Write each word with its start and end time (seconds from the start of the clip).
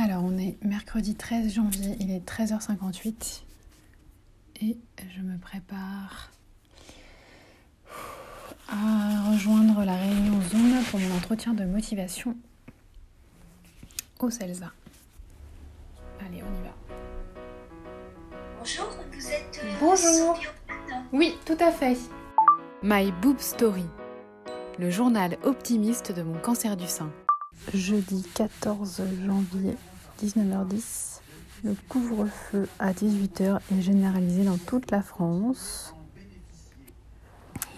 Alors, 0.00 0.22
on 0.22 0.38
est 0.38 0.56
mercredi 0.64 1.14
13 1.16 1.52
janvier, 1.54 1.96
il 1.98 2.10
est 2.12 2.24
13h58 2.28 3.42
et 4.62 4.76
je 5.16 5.20
me 5.22 5.36
prépare 5.38 6.30
à 8.68 9.30
rejoindre 9.32 9.84
la 9.84 9.96
réunion 9.96 10.40
Zoom 10.50 10.82
pour 10.90 11.00
mon 11.00 11.16
entretien 11.16 11.52
de 11.54 11.64
motivation 11.64 12.36
au 14.20 14.30
CELSA. 14.30 14.70
Allez, 16.20 16.42
on 16.42 16.60
y 16.60 16.62
va. 16.62 16.74
Bonjour, 18.58 18.86
vous 19.12 19.26
êtes. 19.30 19.60
euh, 19.64 19.74
Bonjour. 19.80 20.38
Oui, 21.12 21.34
tout 21.44 21.56
à 21.60 21.72
fait. 21.72 21.96
My 22.84 23.10
Boob 23.20 23.38
Story, 23.40 23.84
le 24.78 24.90
journal 24.90 25.38
optimiste 25.42 26.12
de 26.12 26.22
mon 26.22 26.38
cancer 26.38 26.76
du 26.76 26.86
sein. 26.86 27.10
Jeudi 27.74 28.24
14 28.34 29.02
janvier, 29.26 29.76
19h10. 30.22 31.20
Le 31.64 31.74
couvre-feu 31.88 32.68
à 32.78 32.92
18h 32.92 33.58
est 33.72 33.82
généralisé 33.82 34.44
dans 34.44 34.56
toute 34.56 34.90
la 34.90 35.02
France. 35.02 35.94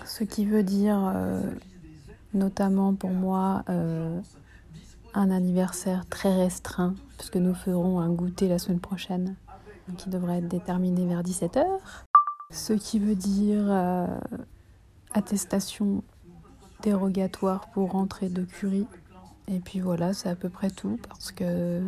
Ce 0.05 0.23
qui 0.25 0.45
veut 0.45 0.63
dire, 0.63 1.13
euh, 1.15 1.41
notamment 2.35 2.95
pour 2.95 3.11
moi, 3.11 3.65
euh, 3.69 4.21
un 5.15 5.31
anniversaire 5.31 6.07
très 6.09 6.35
restreint, 6.35 6.95
puisque 7.17 7.37
nous 7.37 7.55
ferons 7.55 8.01
un 8.01 8.11
goûter 8.11 8.49
la 8.49 8.59
semaine 8.59 8.81
prochaine, 8.81 9.35
qui 9.97 10.11
devrait 10.11 10.39
être 10.39 10.49
déterminé 10.49 11.07
vers 11.07 11.23
17h. 11.23 11.65
Ce 12.51 12.73
qui 12.73 12.99
veut 12.99 13.15
dire 13.15 13.65
euh, 13.69 14.07
attestation 15.15 16.03
dérogatoire 16.83 17.71
pour 17.71 17.93
rentrer 17.93 18.29
de 18.29 18.43
Curie. 18.43 18.87
Et 19.51 19.59
puis 19.59 19.81
voilà, 19.81 20.13
c'est 20.13 20.29
à 20.29 20.37
peu 20.37 20.49
près 20.49 20.71
tout 20.71 20.99
parce 21.09 21.33
que 21.33 21.83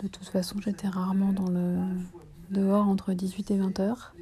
de 0.00 0.08
toute 0.08 0.28
façon, 0.28 0.60
j'étais 0.60 0.86
rarement 0.86 1.32
dans 1.32 1.48
le 1.48 1.78
dehors 2.50 2.86
entre 2.86 3.14
18 3.14 3.52
et 3.52 3.56
20 3.56 3.80
heures. 3.80 4.14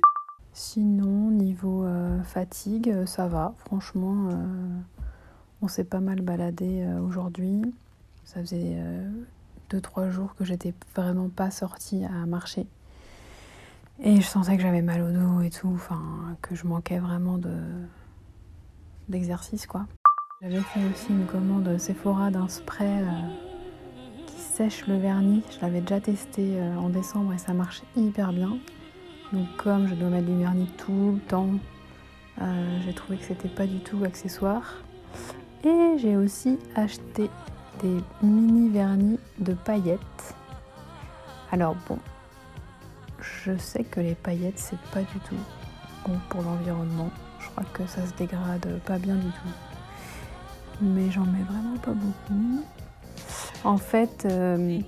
Sinon, 0.53 1.31
niveau 1.31 1.85
euh, 1.85 2.23
fatigue, 2.23 2.89
euh, 2.89 3.05
ça 3.05 3.27
va. 3.27 3.55
Franchement, 3.57 4.29
euh, 4.29 4.79
on 5.61 5.67
s'est 5.67 5.83
pas 5.83 5.99
mal 5.99 6.21
baladé 6.21 6.87
aujourd'hui. 7.03 7.63
Ça 8.25 8.41
faisait 8.41 8.77
2-3 9.71 10.11
jours 10.11 10.37
que 10.37 10.45
j'étais 10.45 10.75
vraiment 10.95 11.29
pas 11.29 11.51
sortie 11.51 12.05
à 12.05 12.27
marcher. 12.27 12.67
Et 13.99 14.21
je 14.21 14.27
sentais 14.27 14.57
que 14.57 14.63
j'avais 14.63 14.83
mal 14.83 15.03
au 15.03 15.11
dos 15.11 15.41
et 15.41 15.51
tout, 15.51 15.73
enfin, 15.75 16.37
que 16.43 16.55
je 16.55 16.67
manquais 16.67 16.99
vraiment 16.99 17.39
de 17.39 17.55
d'exercice, 19.09 19.67
quoi. 19.67 19.87
J'avais 20.43 20.61
fait 20.61 20.81
aussi 20.93 21.11
une 21.11 21.25
commande 21.27 21.79
Sephora 21.79 22.33
d'un 22.33 22.49
spray 22.49 22.89
euh, 22.89 23.07
qui 24.27 24.41
sèche 24.41 24.89
le 24.89 24.97
vernis. 24.97 25.45
Je 25.55 25.61
l'avais 25.65 25.81
déjà 25.81 26.01
testé 26.01 26.59
euh, 26.59 26.75
en 26.79 26.89
décembre 26.89 27.33
et 27.33 27.39
ça 27.39 27.53
marche 27.53 27.83
hyper 27.95 28.33
bien. 28.33 28.59
Donc 29.33 29.47
comme 29.57 29.87
je 29.87 29.95
dois 29.95 30.09
mettre 30.09 30.27
du 30.27 30.37
vernis 30.37 30.69
tout 30.79 31.13
le 31.15 31.21
temps, 31.29 31.51
euh, 32.41 32.81
j'ai 32.85 32.93
trouvé 32.93 33.19
que 33.19 33.25
c'était 33.25 33.49
pas 33.49 33.69
du 33.69 33.79
tout 33.79 34.03
accessoire. 34.03 34.83
Et 35.63 35.97
j'ai 35.99 36.17
aussi 36.17 36.59
acheté 36.75 37.31
des 37.81 37.99
mini 38.21 38.69
vernis 38.69 39.21
de 39.39 39.55
paillettes. 39.55 40.35
Alors 41.53 41.77
bon, 41.89 42.01
je 43.45 43.57
sais 43.59 43.85
que 43.85 44.01
les 44.01 44.17
paillettes 44.17 44.59
c'est 44.59 44.81
pas 44.93 45.03
du 45.03 45.21
tout 45.21 45.39
bon 46.05 46.19
pour 46.31 46.43
l'environnement. 46.43 47.11
Je 47.39 47.49
crois 47.51 47.65
que 47.73 47.87
ça 47.87 48.05
se 48.05 48.15
dégrade 48.15 48.81
pas 48.85 48.99
bien 48.99 49.15
du 49.15 49.29
tout 49.29 49.72
mais 50.83 51.11
j'en 51.11 51.25
mets 51.25 51.45
vraiment 51.45 51.79
pas 51.79 51.93
beaucoup. 51.93 52.63
En 53.65 53.79
fait, 53.79 54.27
euh, 54.27 54.81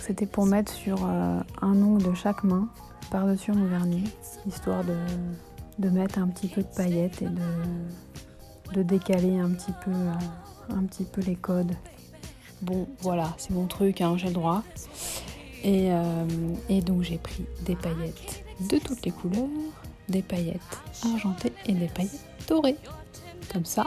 c'était 0.00 0.26
pour 0.26 0.46
mettre 0.46 0.72
sur 0.72 0.98
euh, 1.04 1.40
un 1.62 1.82
ongle 1.82 2.10
de 2.10 2.14
chaque 2.14 2.42
main 2.44 2.68
par-dessus 3.10 3.52
mon 3.52 3.66
vernis, 3.66 4.10
histoire 4.46 4.82
de, 4.84 4.96
de 5.78 5.88
mettre 5.88 6.18
un 6.18 6.26
petit 6.26 6.48
peu 6.48 6.62
de 6.62 6.68
paillettes 6.76 7.22
et 7.22 7.28
de, 7.28 8.74
de 8.74 8.82
décaler 8.82 9.38
un 9.38 9.50
petit, 9.50 9.72
peu, 9.84 9.92
euh, 9.92 10.74
un 10.76 10.82
petit 10.84 11.04
peu 11.04 11.20
les 11.22 11.36
codes. 11.36 11.72
Bon, 12.62 12.88
voilà, 13.00 13.34
c'est 13.38 13.50
mon 13.50 13.66
truc, 13.66 14.00
hein, 14.00 14.16
j'ai 14.16 14.28
le 14.28 14.34
droit. 14.34 14.62
Et, 15.64 15.90
et 16.68 16.80
donc 16.80 17.02
j'ai 17.02 17.18
pris 17.18 17.44
des 17.64 17.74
paillettes 17.74 18.44
de 18.70 18.78
toutes 18.78 19.04
les 19.04 19.10
couleurs, 19.10 19.48
des 20.08 20.22
paillettes 20.22 20.60
argentées 21.04 21.52
et 21.66 21.72
des 21.72 21.88
paillettes 21.88 22.24
dorées. 22.46 22.76
Comme 23.52 23.64
ça, 23.64 23.86